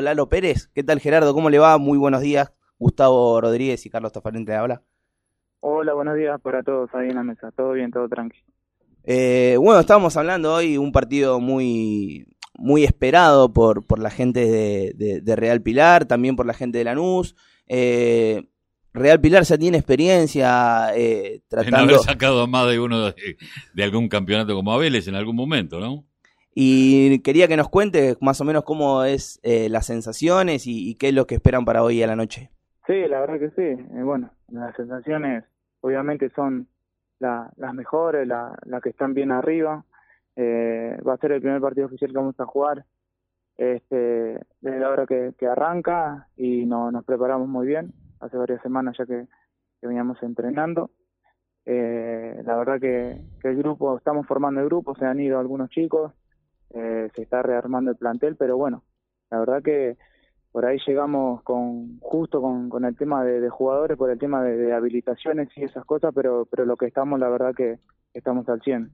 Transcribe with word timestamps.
Lalo 0.00 0.28
Pérez. 0.28 0.68
¿Qué 0.74 0.82
tal 0.82 1.00
Gerardo? 1.00 1.34
¿Cómo 1.34 1.50
le 1.50 1.58
va? 1.58 1.76
Muy 1.76 1.98
buenos 1.98 2.22
días. 2.22 2.50
Gustavo 2.78 3.40
Rodríguez 3.40 3.84
y 3.84 3.90
Carlos 3.90 4.12
Tafarente 4.12 4.54
habla. 4.54 4.82
Hola, 5.60 5.92
buenos 5.92 6.16
días 6.16 6.40
para 6.40 6.62
todos 6.62 6.88
ahí 6.94 7.10
en 7.10 7.16
la 7.16 7.22
mesa. 7.22 7.50
Todo 7.54 7.72
bien, 7.72 7.90
todo 7.90 8.08
tranquilo. 8.08 8.46
Eh, 9.04 9.56
bueno, 9.60 9.80
estábamos 9.80 10.16
hablando 10.16 10.54
hoy 10.54 10.78
un 10.78 10.92
partido 10.92 11.40
muy 11.40 12.26
muy 12.54 12.84
esperado 12.84 13.52
por, 13.52 13.86
por 13.86 13.98
la 13.98 14.10
gente 14.10 14.46
de, 14.94 15.36
Real 15.36 15.60
Pilar, 15.60 16.06
también 16.06 16.36
por 16.36 16.46
la 16.46 16.54
gente 16.54 16.78
de 16.78 16.84
Lanús. 16.84 17.36
Eh, 17.66 18.48
Real 18.94 19.20
Pilar 19.20 19.42
ya 19.44 19.58
tiene 19.58 19.78
experiencia 19.78 20.92
eh, 20.96 21.42
tratando... 21.48 21.78
En 21.78 21.84
haber 21.84 21.98
sacado 21.98 22.46
más 22.46 22.68
de 22.68 22.80
uno 22.80 23.12
de, 23.12 23.84
algún 23.84 24.08
campeonato 24.08 24.54
como 24.54 24.72
Abeles 24.72 25.06
en 25.08 25.16
algún 25.16 25.36
momento, 25.36 25.80
¿no? 25.80 26.06
Y 26.54 27.20
quería 27.20 27.48
que 27.48 27.56
nos 27.56 27.68
cuente 27.68 28.16
más 28.20 28.40
o 28.40 28.44
menos 28.44 28.64
cómo 28.64 29.04
es 29.04 29.40
eh, 29.42 29.68
las 29.70 29.86
sensaciones 29.86 30.66
y, 30.66 30.94
qué 30.96 31.08
es 31.08 31.14
lo 31.14 31.26
que 31.26 31.36
esperan 31.36 31.64
para 31.64 31.82
hoy 31.82 32.02
a 32.02 32.06
la 32.06 32.16
noche. 32.16 32.50
Sí, 32.86 33.06
la 33.08 33.20
verdad 33.20 33.38
que 33.38 33.50
sí. 33.50 33.82
Eh, 33.96 34.02
bueno, 34.02 34.30
las 34.48 34.74
sensaciones 34.76 35.44
obviamente 35.80 36.30
son 36.30 36.68
las 37.20 37.74
mejores, 37.74 38.26
las 38.26 38.82
que 38.82 38.90
están 38.90 39.14
bien 39.14 39.30
arriba. 39.30 39.84
Eh, 40.36 40.98
va 41.06 41.14
a 41.14 41.18
ser 41.18 41.32
el 41.32 41.40
primer 41.40 41.60
partido 41.60 41.86
oficial 41.86 42.10
que 42.10 42.18
vamos 42.18 42.40
a 42.40 42.46
jugar 42.46 42.84
este, 43.56 44.40
desde 44.60 44.80
la 44.80 44.88
hora 44.88 45.06
que, 45.06 45.34
arranca 45.46 46.28
y 46.36 46.66
no, 46.66 46.90
nos 46.90 47.04
preparamos 47.04 47.48
muy 47.48 47.66
bien. 47.66 47.92
Hace 48.20 48.36
varias 48.36 48.60
semanas 48.62 48.96
ya 48.98 49.06
que, 49.06 49.26
veníamos 49.80 50.22
entrenando. 50.22 50.90
la 51.64 52.56
verdad 52.56 52.80
que, 52.80 53.20
que, 53.40 53.48
el 53.48 53.56
grupo, 53.56 53.96
estamos 53.96 54.26
formando 54.26 54.60
el 54.60 54.66
grupo, 54.66 54.94
se 54.96 55.06
han 55.06 55.20
ido 55.20 55.38
algunos 55.38 55.70
chicos, 55.70 56.12
eh, 56.74 57.10
se 57.14 57.22
está 57.22 57.42
rearmando 57.42 57.90
el 57.90 57.98
plantel, 57.98 58.36
pero 58.36 58.56
bueno, 58.56 58.82
la 59.30 59.40
verdad 59.40 59.62
que 59.62 59.98
por 60.52 60.64
ahí 60.64 60.78
llegamos 60.86 61.42
con 61.42 61.98
justo 62.00 62.40
con, 62.40 62.70
con 62.70 62.84
el 62.84 62.96
tema 62.96 63.24
de, 63.24 63.48
jugadores, 63.50 63.98
por 63.98 64.10
el 64.10 64.18
tema 64.18 64.42
de, 64.42 64.72
habilitaciones 64.72 65.48
y 65.56 65.64
esas 65.64 65.84
cosas, 65.84 66.12
pero, 66.14 66.46
pero 66.50 66.64
lo 66.64 66.76
que 66.76 66.86
estamos, 66.86 67.20
la 67.20 67.28
verdad 67.28 67.54
que 67.54 67.78
estamos 68.14 68.48
al 68.48 68.62
100. 68.62 68.90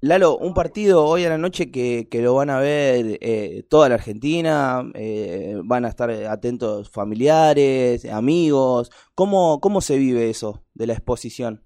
Lalo, 0.00 0.36
un 0.36 0.54
partido 0.54 1.04
hoy 1.04 1.24
a 1.24 1.30
la 1.30 1.38
noche 1.38 1.70
que, 1.70 2.08
que 2.10 2.22
lo 2.22 2.34
van 2.34 2.50
a 2.50 2.60
ver 2.60 3.18
eh, 3.20 3.64
toda 3.68 3.88
la 3.88 3.96
Argentina, 3.96 4.82
eh, 4.94 5.60
van 5.64 5.84
a 5.84 5.88
estar 5.88 6.10
atentos 6.10 6.90
familiares, 6.90 8.10
amigos. 8.10 8.90
¿Cómo, 9.14 9.58
¿Cómo 9.60 9.80
se 9.80 9.98
vive 9.98 10.30
eso 10.30 10.62
de 10.74 10.86
la 10.86 10.92
exposición? 10.92 11.62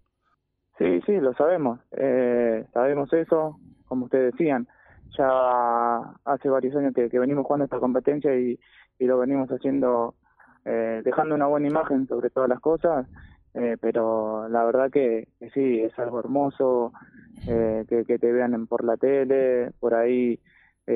Sí, 0.78 1.00
sí, 1.06 1.12
lo 1.18 1.34
sabemos. 1.34 1.80
sabemos 2.72 3.12
eso, 3.12 3.58
como 3.86 4.06
ustedes 4.06 4.32
decían 4.32 4.66
ya 5.16 6.00
hace 6.24 6.48
varios 6.48 6.74
años 6.76 6.94
que, 6.94 7.18
venimos 7.18 7.44
jugando 7.44 7.64
esta 7.64 7.78
competencia 7.78 8.34
y, 8.36 8.58
lo 8.98 9.18
venimos 9.18 9.48
haciendo, 9.48 10.14
eh, 10.66 11.00
dejando 11.04 11.34
una 11.34 11.46
buena 11.46 11.68
imagen 11.68 12.06
sobre 12.06 12.28
todas 12.28 12.50
las 12.50 12.60
cosas, 12.60 13.06
eh, 13.54 13.76
pero 13.80 14.46
la 14.48 14.64
verdad 14.64 14.90
que, 14.90 15.28
sí, 15.54 15.80
es 15.80 15.98
algo 15.98 16.20
hermoso 16.20 16.92
eh, 17.48 17.86
que, 17.88 18.18
te 18.18 18.32
vean 18.32 18.66
por 18.66 18.84
la 18.84 18.96
tele, 18.96 19.72
por 19.80 19.94
ahí 19.94 20.38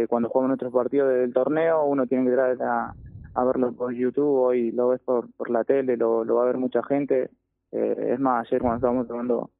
cuando 0.09 0.29
jugamos 0.29 0.49
nuestros 0.49 0.73
partidos 0.73 1.09
del 1.15 1.33
torneo, 1.33 1.85
uno 1.85 2.07
tiene 2.09 2.25
que 2.25 2.31
entrar 2.31 2.61
a, 2.63 2.95
a 3.35 3.45
verlo 3.45 3.73
por 3.73 3.93
YouTube, 3.93 4.41
hoy 4.41 4.73
lo 4.73 4.89
ves 4.89 5.01
por, 5.01 5.33
por 5.35 5.51
la 5.51 5.63
tele, 5.63 5.97
lo, 5.97 6.27
va 6.27 6.43
a 6.43 6.47
ver 6.47 6.59
mucha 6.59 6.83
gente. 6.83 7.31
es 7.71 8.19
más, 8.19 8.45
ayer 8.47 8.61
cuando 8.61 8.77
estábamos 8.77 9.07
tomando 9.07 9.51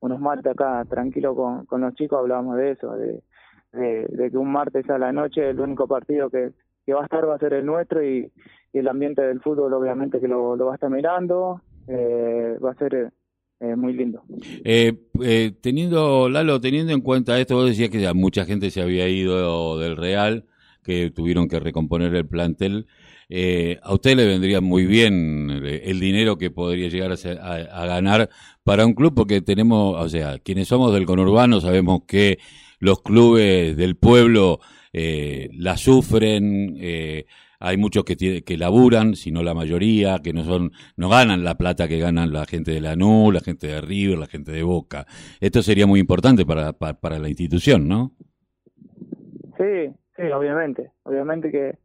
unos 0.00 0.18
martes 0.18 0.50
acá 0.50 0.84
tranquilo 0.88 1.36
con, 1.36 1.66
con 1.66 1.82
los 1.82 1.94
chicos 1.94 2.18
hablábamos 2.18 2.56
de 2.56 2.70
eso, 2.70 2.96
de, 2.96 3.22
de, 3.72 4.30
que 4.30 4.36
un 4.36 4.52
martes 4.52 4.88
a 4.90 4.98
la 4.98 5.12
noche 5.12 5.50
el 5.50 5.60
único 5.60 5.86
partido 5.86 6.30
que, 6.30 6.52
va 6.92 7.00
a 7.00 7.04
estar 7.04 7.28
va 7.28 7.36
a 7.36 7.38
ser 7.38 7.54
el 7.54 7.66
nuestro 7.66 8.04
y, 8.04 8.30
el 8.72 8.88
ambiente 8.88 9.20
del 9.20 9.40
fútbol 9.40 9.74
obviamente 9.74 10.18
que 10.18 10.28
lo, 10.28 10.56
va 10.56 10.72
a 10.72 10.76
estar 10.76 10.88
mirando, 10.88 11.60
eh, 11.86 12.56
va 12.64 12.70
a 12.70 12.74
ser 12.74 13.12
eh, 13.60 13.76
muy 13.76 13.92
lindo. 13.92 14.22
Eh, 14.64 14.94
teniendo, 15.60 16.30
Lalo, 16.30 16.58
teniendo 16.58 16.94
en 16.94 17.02
cuenta 17.02 17.38
esto, 17.38 17.56
vos 17.56 17.68
decías 17.68 17.90
que 17.90 18.10
mucha 18.14 18.46
gente 18.46 18.70
se 18.70 18.80
había 18.80 19.06
ido 19.10 19.78
del 19.78 19.98
Real, 19.98 20.46
que 20.82 21.10
tuvieron 21.10 21.48
que 21.48 21.60
recomponer 21.60 22.14
el 22.14 22.26
plantel. 22.26 22.86
a 23.82 23.92
usted 23.92 24.16
le 24.16 24.26
vendría 24.26 24.62
muy 24.62 24.86
bien 24.86 25.50
el, 25.50 26.00
dinero 26.00 26.38
que 26.38 26.50
podría 26.50 26.88
llegar 26.88 27.12
a, 27.12 27.54
a, 27.54 27.86
ganar 27.86 28.30
para 28.64 28.86
un 28.86 28.94
club, 28.94 29.12
porque 29.14 29.42
tenemos, 29.42 30.02
o 30.02 30.08
sea, 30.08 30.38
quienes 30.38 30.68
somos 30.68 30.94
del 30.94 31.04
conurbano 31.04 31.60
sabemos 31.60 32.04
que 32.06 32.38
los 32.82 33.00
clubes 33.00 33.76
del 33.76 33.96
pueblo 33.96 34.58
eh, 34.92 35.48
la 35.52 35.76
sufren, 35.76 36.76
eh, 36.80 37.26
hay 37.60 37.76
muchos 37.76 38.02
que, 38.02 38.42
que 38.42 38.56
laburan, 38.56 39.14
si 39.14 39.30
no 39.30 39.44
la 39.44 39.54
mayoría, 39.54 40.18
que 40.18 40.32
no 40.32 40.42
son, 40.42 40.72
no 40.96 41.08
ganan 41.08 41.44
la 41.44 41.54
plata 41.54 41.86
que 41.86 42.00
ganan 42.00 42.32
la 42.32 42.44
gente 42.44 42.72
de 42.72 42.80
Lanús, 42.80 43.32
la 43.32 43.38
gente 43.38 43.68
de 43.68 43.80
River, 43.80 44.18
la 44.18 44.26
gente 44.26 44.50
de 44.50 44.64
Boca. 44.64 45.06
Esto 45.40 45.62
sería 45.62 45.86
muy 45.86 46.00
importante 46.00 46.44
para, 46.44 46.72
para, 46.72 47.20
la 47.20 47.28
institución, 47.28 47.86
¿no? 47.86 48.10
Sí, 49.56 49.94
sí, 50.16 50.22
obviamente, 50.34 50.90
obviamente 51.04 51.52
que, 51.52 51.78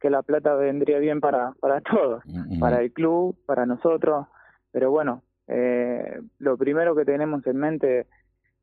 que 0.00 0.08
la 0.08 0.22
plata 0.22 0.54
vendría 0.54 1.00
bien 1.00 1.20
para, 1.20 1.52
para 1.58 1.80
todos, 1.80 2.22
para 2.60 2.80
el 2.80 2.92
club, 2.92 3.36
para 3.44 3.66
nosotros, 3.66 4.28
pero 4.70 4.92
bueno, 4.92 5.24
eh, 5.48 6.20
lo 6.38 6.56
primero 6.56 6.94
que 6.94 7.04
tenemos 7.04 7.44
en 7.44 7.56
mente 7.56 8.06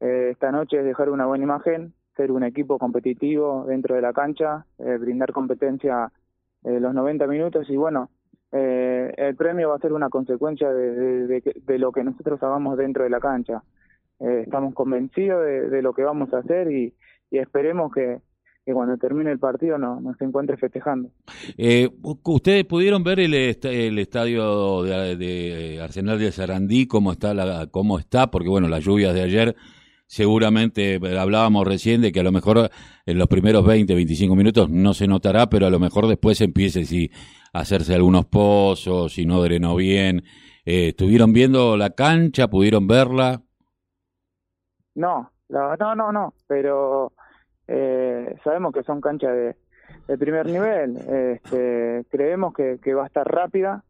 eh, 0.02 0.30
esta 0.32 0.52
noche 0.52 0.80
es 0.80 0.84
dejar 0.84 1.10
una 1.10 1.28
buena 1.28 1.44
imagen, 1.44 1.94
ser 2.18 2.32
un 2.32 2.44
equipo 2.44 2.80
competitivo 2.80 3.66
dentro 3.68 3.96
de 3.96 4.02
la 4.02 4.14
cancha, 4.14 4.66
eh, 4.80 4.98
brindar 5.00 5.32
competencia 5.32 6.12
eh, 6.64 6.80
los 6.80 6.94
90 6.94 7.28
minutos 7.28 7.70
y 7.70 7.78
bueno, 7.78 8.10
el 8.54 9.34
premio 9.38 9.70
va 9.70 9.78
a 9.78 9.80
ser 9.80 9.94
una 9.94 10.10
consecuencia 10.10 10.74
de, 10.74 11.78
lo 11.78 11.94
que 11.94 12.04
nosotros 12.04 12.44
hagamos 12.44 12.78
dentro 12.78 13.06
de 13.06 13.10
la 13.10 13.22
cancha. 13.22 13.64
estamos 14.20 14.74
convencidos 14.74 15.46
de, 15.46 15.82
lo 15.82 15.94
que 15.94 16.04
vamos 16.04 16.34
a 16.34 16.40
hacer 16.40 16.70
y, 16.70 16.94
esperemos 17.32 17.94
que, 17.94 18.20
cuando 18.66 18.98
termine 18.98 19.32
el 19.32 19.40
partido 19.40 19.78
nos, 19.78 20.02
nos 20.02 20.20
encuentre 20.20 20.58
festejando. 20.58 21.12
¿Ustedes 22.02 22.66
pudieron 22.66 23.06
ver 23.06 23.22
el, 23.22 23.34
el 23.34 24.00
estadio 24.00 24.84
de, 24.84 25.80
Arsenal 25.82 26.20
de 26.20 26.34
Sarandí, 26.34 26.88
cómo 26.88 27.14
está, 27.14 27.34
la, 27.34 27.68
cómo 27.68 28.00
está? 28.00 28.32
Porque 28.32 28.50
bueno, 28.50 28.68
las 28.68 28.84
lluvias 28.84 29.14
de 29.14 29.22
ayer 29.22 29.56
seguramente 30.12 30.96
eh, 30.96 31.18
hablábamos 31.18 31.66
recién 31.66 32.02
de 32.02 32.12
que 32.12 32.20
a 32.20 32.24
lo 32.24 32.34
mejor 32.34 32.70
en 33.06 33.18
los 33.18 33.28
primeros 33.30 33.66
20, 33.66 33.96
25 33.96 34.36
minutos 34.36 34.70
no 34.70 34.94
se 34.94 35.08
notará, 35.08 35.48
pero 35.48 35.68
a 35.68 35.70
lo 35.70 35.80
mejor 35.80 36.08
después 36.08 36.42
empiece 36.42 36.84
si 36.84 37.10
a 37.54 37.60
hacerse 37.60 37.96
algunos 37.96 38.26
pozos, 38.26 39.14
si 39.14 39.26
no 39.26 39.42
drenó 39.42 39.74
bien. 39.78 40.24
Eh, 40.66 40.90
¿Estuvieron 40.90 41.32
viendo 41.32 41.78
la 41.78 41.92
cancha? 41.92 42.50
¿Pudieron 42.50 42.88
verla? 42.88 43.42
No, 44.96 45.32
no, 45.48 45.96
no, 45.96 46.12
no, 46.12 46.34
pero 46.46 47.14
eh, 47.70 48.36
sabemos 48.44 48.74
que 48.74 48.84
son 48.84 49.00
canchas 49.00 49.32
de, 50.08 50.18
primer 50.18 50.46
nivel. 50.48 50.98
Este, 50.98 52.04
creemos 52.10 52.54
que, 52.54 52.80
que, 52.84 52.94
va 52.94 53.04
a 53.04 53.08
estar 53.08 53.26
rápida. 53.26 53.86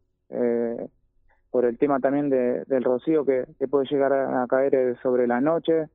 por 1.50 1.64
el 1.64 1.76
tema 1.78 1.98
también 1.98 2.30
de, 2.30 2.64
del 2.66 2.84
rocío 2.84 3.24
que, 3.24 3.44
que 3.58 3.66
puede 3.66 3.86
llegar 3.90 4.12
a, 4.12 4.46
caer 4.46 4.96
sobre 5.02 5.26
la 5.26 5.40
noche, 5.40 5.88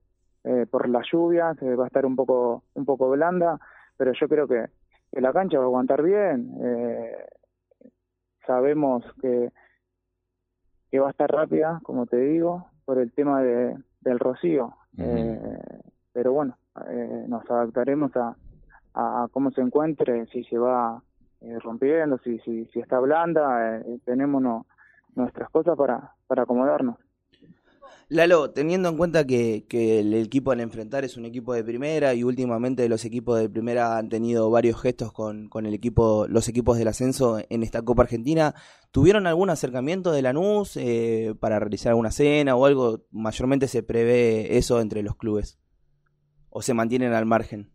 eh, 0.48 0.66
por 0.66 0.88
la 0.88 1.02
lluvia, 1.12 1.54
se 1.56 1.76
va 1.76 1.84
a 1.84 1.88
estar 1.88 2.06
un 2.06 2.16
poco, 2.16 2.64
un 2.74 2.86
poco 2.86 3.10
blanda, 3.10 3.60
pero 3.98 4.14
yo 4.14 4.30
creo 4.30 4.48
que, 4.48 4.68
la 5.12 5.34
cancha 5.34 5.58
va 5.58 5.66
a 5.66 5.68
aguantar 5.68 6.02
bien. 6.04 6.54
Eh, 6.62 7.18
sabemos 8.46 9.04
que, 9.22 9.52
que 10.90 11.00
va 11.00 11.08
a 11.08 11.12
estar 11.12 11.30
rápida, 11.30 11.82
como 11.84 12.06
te 12.06 12.18
digo, 12.18 12.68
por 12.86 12.98
el 13.00 13.12
tema 13.12 13.42
de, 13.42 13.76
del 14.02 14.20
rocío. 14.20 14.74
Eh, 14.98 15.70
pero 16.14 16.32
bueno, 16.32 16.58
nos 17.28 17.50
adaptaremos 17.50 18.16
a, 18.16 18.36
a, 18.94 19.28
cómo 19.32 19.52
se 19.52 19.62
encuentre, 19.62 20.28
si 20.28 20.44
se 20.46 20.58
va 20.58 21.02
rompiendo, 21.62 22.18
si, 22.20 22.40
si, 22.40 22.66
si 22.68 22.80
está 22.80 23.00
blanda, 23.00 23.82
tenemos 24.06 24.66
nuestras 25.16 25.50
cosas 25.50 25.76
para, 25.78 26.14
para 26.28 26.44
acomodarnos. 26.44 26.98
Lalo, 28.10 28.52
teniendo 28.52 28.88
en 28.88 28.96
cuenta 28.96 29.26
que, 29.26 29.66
el 29.70 30.14
equipo 30.14 30.52
al 30.52 30.62
enfrentar 30.62 31.04
es 31.04 31.18
un 31.18 31.26
equipo 31.26 31.54
de 31.54 31.66
primera 31.66 32.14
y 32.14 32.24
últimamente 32.24 32.88
los 32.88 33.04
equipos 33.04 33.38
de 33.38 33.50
primera 33.50 33.98
han 33.98 34.08
tenido 34.08 34.50
varios 34.50 34.82
gestos 34.82 35.12
con, 35.12 35.50
con 35.50 35.66
el 35.66 35.74
equipo, 35.74 36.26
los 36.30 36.48
equipos 36.48 36.78
del 36.78 36.88
ascenso 36.88 37.40
en 37.50 37.64
esta 37.64 37.82
Copa 37.82 38.04
Argentina, 38.04 38.54
¿tuvieron 38.92 39.28
algún 39.28 39.50
acercamiento 39.50 40.14
de 40.14 40.22
Lanús 40.22 40.78
eh, 40.78 41.36
para 41.42 41.60
realizar 41.60 41.90
alguna 41.90 42.12
cena 42.12 42.56
o 42.56 42.66
algo? 42.66 43.02
Mayormente 43.12 43.68
se 43.68 43.84
prevé 43.84 44.58
eso 44.58 44.80
entre 44.80 45.04
los 45.04 45.18
clubes 45.18 45.60
o 46.50 46.62
se 46.62 46.74
mantienen 46.74 47.12
al 47.12 47.26
margen. 47.26 47.72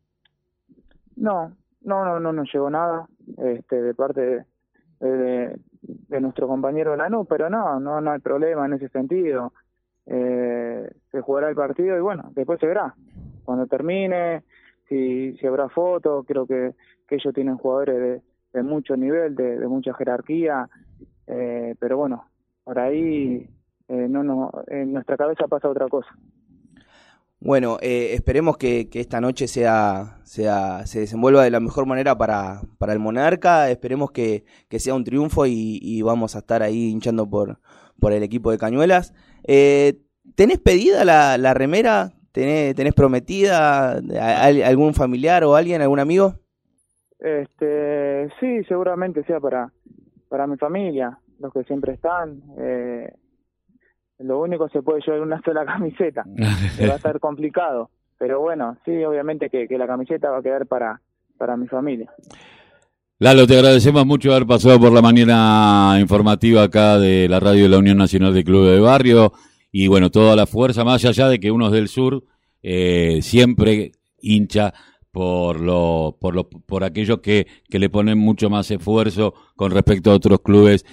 No, 1.15 1.55
no, 1.83 2.07
no, 2.07 2.21
no 2.21 2.33
nos 2.33 2.51
llegó 2.51 2.71
nada 2.71 3.07
este, 3.37 3.83
de 3.83 3.95
parte 3.95 4.47
de, 4.99 5.61
de, 6.09 6.21
nuestro 6.23 6.49
compañero 6.49 6.97
Lanús, 6.97 7.27
pero 7.29 7.51
no, 7.51 7.79
no, 7.79 8.01
no 8.01 8.13
hay 8.13 8.21
problema 8.21 8.65
en 8.65 8.73
ese 8.73 8.89
sentido 8.89 9.53
eh, 10.07 10.91
se 11.11 11.21
jugará 11.21 11.49
el 11.49 11.55
partido 11.55 11.97
y 11.97 12.01
bueno, 12.01 12.31
después 12.35 12.59
se 12.61 12.67
verá. 12.67 12.95
Cuando 13.45 13.67
termine, 13.67 14.43
si, 14.89 15.37
si 15.37 15.47
habrá 15.47 15.69
fotos, 15.69 16.25
creo 16.27 16.47
que, 16.47 16.75
ellos 17.11 17.35
tienen 17.35 17.59
jugadores 17.59 18.23
de 18.55 18.63
mucho 18.63 18.97
nivel, 18.97 19.35
de, 19.35 19.59
mucha 19.69 19.93
jerarquía, 19.93 20.67
eh, 21.27 21.75
pero 21.79 21.99
bueno, 21.99 22.25
por 22.65 22.79
ahí 22.79 23.47
eh, 23.89 24.07
no, 24.09 24.23
no, 24.23 24.51
en 24.69 24.95
nuestra 24.95 25.19
cabeza 25.19 25.47
pasa 25.47 25.69
otra 25.69 25.89
cosa. 25.89 26.09
Bueno, 27.45 27.77
eh, 27.83 28.15
esperemos 28.15 28.57
que, 28.57 28.89
que, 28.89 29.01
esta 29.01 29.21
noche 29.21 29.49
sea, 29.49 30.21
sea, 30.23 30.87
se 30.87 31.01
desenvuelva 31.01 31.43
de 31.43 31.51
la 31.51 31.59
mejor 31.59 31.87
manera 31.87 32.17
para, 32.17 32.63
para 32.79 32.93
el 32.93 33.01
Monarca. 33.01 33.69
Esperemos 33.69 34.13
que, 34.13 34.45
que 34.69 34.79
sea 34.79 34.95
un 34.95 35.03
triunfo 35.03 35.45
y, 35.45 35.81
y, 35.83 36.03
vamos 36.03 36.37
a 36.37 36.39
estar 36.39 36.63
ahí 36.63 36.89
hinchando 36.89 37.29
por, 37.29 37.59
por 37.99 38.13
el 38.13 38.23
equipo 38.23 38.53
de 38.53 38.59
Cañuelas. 38.59 39.13
Eh, 39.45 39.95
¿Tenés 40.35 40.59
pedida 40.59 41.05
la, 41.05 41.39
la 41.39 41.55
remera? 41.55 42.13
¿Tenés, 42.33 42.75
¿Tenés, 42.75 42.95
prometida 42.95 43.93
a 43.93 44.47
algún 44.47 44.95
familiar 44.95 45.45
o 45.45 45.55
alguien, 45.55 45.83
algún 45.83 46.01
amigo? 46.01 46.35
Este, 47.19 48.31
sí, 48.41 48.65
seguramente 48.65 49.23
sea 49.25 49.39
para, 49.39 49.71
para 50.29 50.47
mi 50.47 50.57
familia, 50.57 51.19
los 51.39 51.53
que 51.53 51.63
siempre 51.65 51.93
están. 51.93 52.43
Eh, 52.59 53.13
lo 54.19 54.41
único 54.41 54.69
se 54.71 54.83
puede 54.83 55.01
llevar 55.03 55.21
una 55.21 55.43
sola 55.43 55.65
camiseta, 55.67 56.25
va 56.27 56.93
a 56.93 56.97
estar 56.97 57.21
complicado. 57.21 57.91
Pero 58.19 58.41
bueno, 58.41 58.77
sí, 58.85 59.05
obviamente 59.05 59.51
que, 59.51 59.67
que, 59.67 59.79
la 59.79 59.87
camiseta 59.87 60.31
va 60.31 60.39
a 60.39 60.43
quedar 60.43 60.67
para, 60.67 61.01
para 61.39 61.57
mi 61.57 61.67
familia. 61.67 62.13
Lalo, 63.23 63.47
te 63.47 63.55
agradecemos 63.55 64.05
mucho 64.05 64.33
haber 64.33 64.49
pasado 64.49 64.81
por 64.81 64.93
la 64.93 65.01
mañana 65.01 65.97
informativa 66.01 66.65
acá 66.65 66.99
de 66.99 67.29
la 67.29 67.39
radio 67.39 67.63
de 67.63 67.69
la 67.69 67.79
Unión 67.79 67.97
Nacional 67.97 68.35
de 68.35 68.43
Clubes 68.43 68.73
de 68.73 68.81
Barrio. 68.81 69.33
Y 69.71 69.87
bueno, 69.87 70.11
toda 70.11 70.35
la 70.35 70.45
fuerza, 70.45 70.83
más 70.83 71.05
allá 71.05 71.29
de 71.29 71.39
que 71.39 71.53
uno 71.53 71.71
del 71.71 71.87
sur, 71.87 72.25
eh, 72.65 73.21
siempre 73.23 73.93
hincha 74.21 74.75
por 75.13 75.61
lo, 75.61 76.19
por 76.21 76.35
lo, 76.35 76.51
por 76.51 76.83
aquellos 76.83 77.21
que, 77.21 77.47
que 77.71 77.79
le 77.79 77.89
ponen 77.89 78.19
mucho 78.19 78.51
más 78.51 78.69
esfuerzo 78.73 79.35
con 79.55 79.71
respecto 79.71 80.11
a 80.11 80.15
otros 80.15 80.41
clubes 80.41 80.85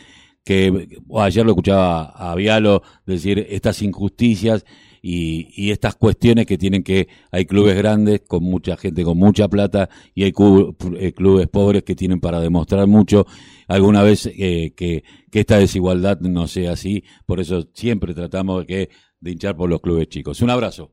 que 0.46 0.88
ayer 1.18 1.44
lo 1.44 1.54
escuchaba 1.54 2.12
a 2.12 2.36
Vialo 2.36 2.84
decir 3.08 3.44
estas 3.50 3.81
injusticias 3.81 4.66
y, 5.01 5.50
y, 5.56 5.72
estas 5.72 5.96
cuestiones 5.96 6.46
que 6.46 6.57
tienen 6.57 6.84
que 6.84 7.07
hay 7.31 7.46
clubes 7.46 7.75
grandes 7.78 8.22
con 8.22 8.44
mucha 8.44 8.78
gente 8.78 9.04
con 9.04 9.18
mucha 9.18 9.48
plata 9.48 9.90
y 10.13 10.24
hay 10.24 10.31
clubes 10.31 11.48
pobres 11.48 11.84
que 11.84 11.96
tienen 11.96 12.19
para 12.19 12.40
demostrar 12.40 12.88
mucho 12.88 13.25
alguna 13.68 14.04
vez 14.04 14.25
eh, 14.28 14.74
que, 14.75 15.04
que, 15.31 15.40
esta 15.40 15.57
desigualdad 15.57 16.19
no 16.19 16.48
sea 16.48 16.74
así 16.74 17.04
por 17.25 17.40
eso 17.40 17.62
siempre 17.74 18.13
tratamos 18.13 18.62
de, 18.62 18.66
que, 18.66 18.90
de 19.19 19.31
hinchar 19.31 19.56
por 19.56 19.69
los 19.69 19.81
clubes 19.81 20.07
chicos 20.10 20.42
un 20.42 20.50
abrazo 20.50 20.92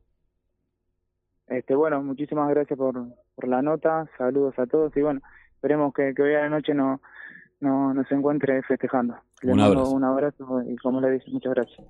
este 1.49 1.75
bueno 1.75 2.03
muchísimas 2.03 2.49
gracias 2.49 2.79
por, 2.79 2.95
por 3.35 3.49
la 3.49 3.63
nota 3.63 4.09
saludos 4.19 4.59
a 4.59 4.67
todos 4.67 4.97
y 4.97 5.03
bueno 5.03 5.21
esperemos 5.55 5.93
que, 5.95 6.15
que 6.15 6.23
hoy 6.23 6.35
a 6.35 6.41
la 6.41 6.49
noche 6.51 6.75
no 6.75 7.01
no, 7.61 7.95
no 7.95 8.05
se 8.05 8.15
encuentre 8.15 8.63
festejando. 8.63 9.17
Le 9.43 9.53
un 9.53 9.59
mando 9.59 9.81
abrazo. 9.81 9.95
un 9.95 10.05
abrazo 10.05 10.63
y 10.69 10.77
como 10.77 11.01
le 11.01 11.13
dije, 11.13 11.31
muchas 11.31 11.55
gracias. 11.55 11.87